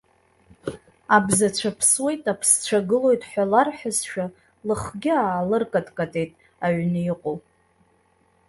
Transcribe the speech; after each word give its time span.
Абзацәа 1.15 1.71
ԥсуеит, 1.77 2.23
аԥсцәа 2.31 2.79
гылоит 2.87 3.21
ҳәа 3.29 3.43
ларҳәазшәа, 3.51 4.25
лыхгьы 4.67 5.13
аалыркаткатеит 5.17 6.31
аҩн 6.65 6.93
иҟоу. 7.11 7.37